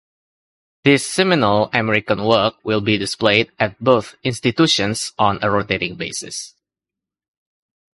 This 0.83 1.05
seminal 1.05 1.69
American 1.73 2.23
work 2.25 2.55
will 2.63 2.81
be 2.81 2.97
displayed 2.97 3.51
at 3.59 3.79
both 3.79 4.15
institutions 4.23 5.13
on 5.19 5.37
a 5.43 5.51
rotating 5.51 5.93
basis. 5.93 6.55